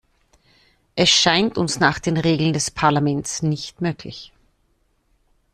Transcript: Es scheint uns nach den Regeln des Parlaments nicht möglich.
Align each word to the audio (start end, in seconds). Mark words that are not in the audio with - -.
Es 0.95 1.09
scheint 1.11 1.59
uns 1.59 1.79
nach 1.79 1.99
den 1.99 2.17
Regeln 2.17 2.53
des 2.53 2.71
Parlaments 2.71 3.43
nicht 3.43 3.81
möglich. 3.81 4.33